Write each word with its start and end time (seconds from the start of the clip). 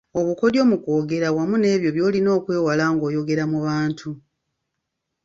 Obukodyo 0.19 0.61
mu 0.69 0.77
kwogera 0.83 1.27
wamu 1.35 1.55
n’ebyo 1.59 1.89
by’olina 1.95 2.29
okwewala 2.37 2.85
ng’oyogera 2.93 3.43
mu 3.51 3.59
bantu. 3.67 4.09